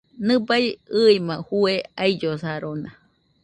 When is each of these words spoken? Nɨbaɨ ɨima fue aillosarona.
Nɨbaɨ 0.27 0.67
ɨima 1.01 1.35
fue 1.47 1.73
aillosarona. 2.01 2.89